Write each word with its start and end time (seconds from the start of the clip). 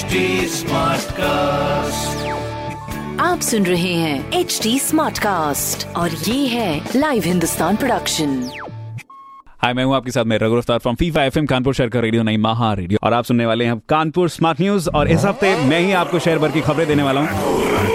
HD 0.00 0.20
cast 1.12 2.28
आप 3.20 3.40
सुन 3.40 3.66
रहे 3.66 3.92
हैं 3.94 4.32
एच 4.32 4.60
डी 4.62 4.78
स्मार्ट 4.78 5.18
कास्ट 5.18 5.86
और 5.96 6.10
ये 6.10 6.46
है 6.46 6.88
लाइव 6.96 7.22
हिंदुस्तान 7.22 7.76
प्रोडक्शन 7.76 8.50
हाय 9.62 9.74
मैं 9.74 9.84
हूँ 9.84 9.96
आपके 9.96 10.10
साथ 10.10 10.24
मैं 10.24 10.38
Raghu 10.38 10.60
from 10.60 10.94
Fever 10.94 11.24
FM 11.24 11.46
Kanpur 11.46 11.74
शहर 11.74 11.88
का 11.88 12.00
रेडियो 12.00 12.22
नहीं 12.22 12.38
महा 12.38 12.72
रेडियो 12.74 12.98
और 13.02 13.12
आप 13.12 13.24
सुनने 13.24 13.46
वाले 13.46 13.64
हैं 13.64 13.78
कानपुर 13.88 14.28
स्मार्ट 14.28 14.60
न्यूज़ 14.60 14.88
और 14.88 15.08
इस 15.08 15.24
हफ़्ते 15.24 15.56
मैं 15.64 15.80
ही 15.80 15.92
आपको 15.92 16.18
शहर 16.18 16.38
भर 16.38 16.50
की 16.50 16.60
खबरें 16.60 16.88
देने 16.88 17.02
वाला 17.02 17.20
हूँ। 17.20 17.89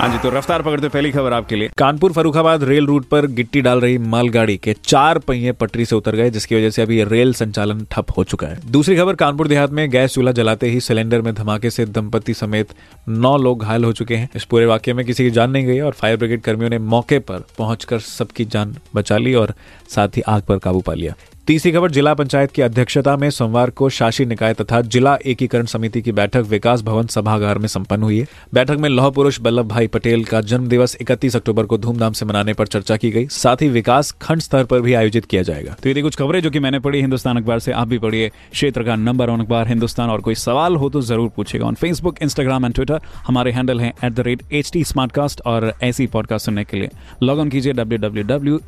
हाँ 0.00 0.08
जी 0.08 0.18
तो 0.18 0.28
रफ्तार 0.30 0.62
पकड़ते 0.62 0.88
पहली 0.88 1.10
खबर 1.12 1.32
आपके 1.32 1.56
लिए। 1.56 1.70
कानपुर 1.78 2.12
फरुखाबाद 2.12 2.62
रेल 2.64 2.86
रूट 2.86 3.06
पर 3.08 3.26
गिट्टी 3.28 3.60
डाल 3.60 3.80
रही 3.80 3.98
मालगाड़ी 3.98 4.56
के 4.56 4.72
चार 4.84 5.18
पहिए 5.18 5.52
पटरी 5.52 5.84
से 5.84 5.96
उतर 5.96 6.16
गए, 6.16 6.30
जिसकी 6.30 6.54
वजह 6.56 6.70
से 6.70 6.82
अभी 6.82 7.02
रेल 7.04 7.34
संचालन 7.34 7.84
ठप 7.90 8.16
हो 8.16 8.24
चुका 8.24 8.46
है। 8.46 8.70
दूसरी 8.70 8.96
खबर, 8.96 9.14
कानपुर 9.14 9.48
देहात 9.48 9.70
में 9.70 9.90
गैस 9.90 10.14
चूल्हा 10.14 10.32
जलाते 10.32 10.68
ही 10.68 10.80
सिलेंडर 10.80 11.22
में 11.22 11.34
धमाके 11.34 11.70
से 11.70 11.86
दंपति 11.86 12.34
समेत 12.34 12.68
नौ 13.08 13.36
लोग 13.36 13.62
घायल 13.62 13.84
हो 13.84 13.92
चुके 13.92 14.16
हैं। 14.16 14.28
इस 14.36 14.44
पूरे 14.44 14.66
वाक्य 14.66 14.92
में 14.92 15.04
किसी 15.06 15.24
की 15.24 15.30
जान 15.30 15.50
नहीं 15.50 15.66
गई 15.66 15.80
और 15.80 15.92
फायर 15.92 16.16
ब्रिगेड 16.16 16.42
कर्मियों 16.42 16.70
ने 16.70 16.78
मौके 16.78 17.18
पर 17.18 17.44
पहुंचकर 17.58 17.98
सबकी 18.00 18.44
जान 18.44 18.76
बचा 18.94 19.18
ली 19.18 19.34
और 19.34 19.54
साथ 19.88 20.16
ही 20.16 20.22
आग 20.22 20.42
पर 20.42 20.58
काबू 20.58 20.80
पा 20.80 20.94
लिया। 20.94 21.14
तीसरी 21.50 21.70
खबर, 21.72 21.90
जिला 21.90 22.12
पंचायत 22.14 22.50
की 22.50 22.62
अध्यक्षता 22.62 23.16
में 23.16 23.28
सोमवार 23.30 23.70
को 23.70 23.88
शासी 23.88 24.24
निकाय 24.24 24.52
तथा 24.54 24.80
जिला 24.80 25.16
एकीकरण 25.26 25.64
समिति 25.66 26.02
की 26.02 26.12
बैठक 26.12 26.40
विकास 26.40 26.82
भवन 26.82 27.06
सभागार 27.06 27.58
में 27.58 27.66
संपन्न 27.68 28.02
हुई 28.02 28.18
है। 28.18 28.26
बैठक 28.54 28.76
में 28.76 28.88
लौह 28.88 29.08
पुरुष 29.10 29.40
वल्लभ 29.40 29.66
भाई 29.68 29.86
पटेल 29.86 30.22
का 30.24 30.40
जन्म 30.40 30.66
दिवस 30.66 30.96
इकतीस 31.00 31.36
अक्टूबर 31.36 31.66
को 31.66 31.78
धूमधाम 31.78 32.12
से 32.12 32.26
मनाने 32.26 32.52
पर 32.52 32.66
चर्चा 32.66 32.96
की 32.96 33.10
गई। 33.10 33.26
साथ 33.28 33.62
ही 33.62 33.68
विकास 33.68 34.10
खंड 34.22 34.40
स्तर 34.40 34.64
पर 34.64 34.80
भी 34.80 34.94
आयोजित 34.94 35.24
किया 35.24 35.42
जाएगा। 35.42 35.74
तो 35.82 35.88
ये 35.88 36.02
कुछ 36.02 36.16
खबरें 36.16 36.40
जो 36.42 36.50
की 36.50 36.58
मैंने 36.58 36.78
पढ़ी 36.78 37.00
हिंदुस्तान 37.00 37.36
अखबार 37.36 37.58
से, 37.58 37.72
आप 37.72 37.88
भी 37.88 37.98
पढ़िए। 37.98 38.28
क्षेत्र 38.52 38.82
का 38.82 38.96
नंबर 38.96 39.30
वन 39.30 39.40
अखबार 39.40 39.68
हिंदुस्तान। 39.68 40.10
और 40.10 40.20
कोई 40.20 40.34
सवाल 40.34 40.76
हो 40.76 40.90
तो 40.90 41.00
ज़रूर 41.00 41.28
पूछेगा। 41.36 41.66
On 41.66 41.74
Facebook 41.74 42.22
Instagram 42.22 42.64
and 42.64 42.74
Twitter 42.74 43.00
हमारे 43.26 43.52
हैंडल 43.52 43.80
है 43.80 43.92
एट 44.04 45.42
और 45.46 45.72
ऐसी 45.82 46.06
पॉडकास्ट 46.06 46.46
सुनने 46.46 46.64
के 46.64 46.76
लिए। 46.76 46.90
लॉग 47.22 47.38
ऑन 47.38 47.48
कीजिए 47.48 47.72
डब्ल्यू 47.72 48.60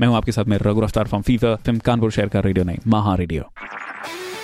मैं 0.00 0.08
हूँ 0.08 0.16
आपके 0.16 0.32
साथ 0.32 0.44
में 0.44 0.58
रघु 0.58 0.80
रफ्तार 0.80 1.06
फ्रॉम 1.06 1.22
फीफा 1.25 1.55
फिल्म 1.65 1.79
कानपुर 1.85 2.11
शहर 2.11 2.27
का 2.29 2.39
रेडियो 2.39 2.65
नहीं 2.65 2.77
महा 2.87 3.15
रेडियो 3.15 3.43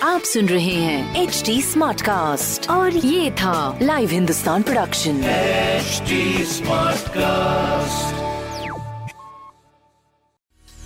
आप 0.04 0.20
सुन 0.32 0.48
रहे 0.48 0.74
हैं 0.74 1.22
एच 1.22 1.42
डी 1.46 1.60
स्मार्ट 1.62 2.00
कास्ट 2.02 2.68
और 2.70 2.96
ये 2.96 3.30
था 3.40 3.78
live 3.82 4.10
Hindustan 4.10 4.62
production 4.62 5.20
HD 5.78 6.18
Smartcast. 6.52 8.14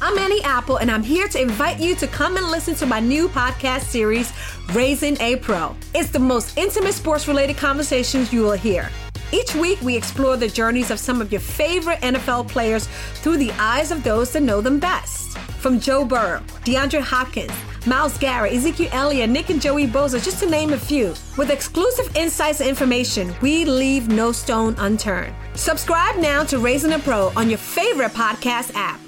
I'm 0.04 0.18
Annie 0.18 0.42
Apple, 0.42 0.78
and 0.84 0.90
I'm 0.90 1.04
here 1.04 1.28
to 1.28 1.40
invite 1.40 1.78
you 1.78 1.94
to 1.94 2.08
come 2.08 2.36
and 2.36 2.50
listen 2.50 2.74
to 2.82 2.86
my 2.86 2.98
new 3.00 3.28
podcast 3.28 3.92
series, 3.96 4.32
Raising 4.78 5.16
a 5.20 5.36
Pro. 5.36 5.76
It's 5.94 6.10
the 6.10 6.18
most 6.18 6.58
intimate 6.58 6.94
sports 6.94 7.28
related 7.28 7.56
conversations 7.56 8.32
you 8.32 8.42
will 8.42 8.58
hear. 8.66 8.88
Each 9.32 9.54
week, 9.54 9.80
we 9.82 9.96
explore 9.96 10.36
the 10.36 10.48
journeys 10.48 10.90
of 10.90 10.98
some 10.98 11.20
of 11.22 11.30
your 11.32 11.40
favorite 11.40 12.00
NFL 12.00 12.48
players 12.48 12.88
through 13.22 13.36
the 13.36 13.52
eyes 13.52 13.92
of 13.92 14.02
those 14.02 14.32
that 14.32 14.42
know 14.42 14.60
them 14.60 14.80
best. 14.80 15.15
From 15.59 15.79
Joe 15.79 16.05
Burrow, 16.05 16.39
DeAndre 16.65 17.01
Hopkins, 17.01 17.51
Miles 17.87 18.17
Garrett, 18.17 18.53
Ezekiel 18.53 18.89
Elliott, 18.91 19.29
Nick 19.29 19.49
and 19.49 19.61
Joey 19.61 19.87
Boza, 19.87 20.23
just 20.23 20.39
to 20.39 20.49
name 20.49 20.73
a 20.73 20.77
few. 20.77 21.15
With 21.37 21.49
exclusive 21.49 22.15
insights 22.15 22.59
and 22.59 22.69
information, 22.69 23.33
we 23.41 23.65
leave 23.65 24.07
no 24.07 24.31
stone 24.31 24.75
unturned. 24.77 25.33
Subscribe 25.55 26.17
now 26.17 26.43
to 26.43 26.59
Raising 26.59 26.93
a 26.93 26.99
Pro 26.99 27.31
on 27.35 27.49
your 27.49 27.57
favorite 27.57 28.11
podcast 28.11 28.71
app. 28.75 28.99